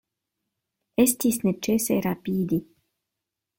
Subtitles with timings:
[1.03, 2.61] Estis necese rapidi.